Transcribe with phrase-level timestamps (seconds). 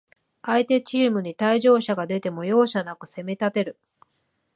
[0.41, 3.77] 相手チームに退場者が出ても、容赦なく攻めたてる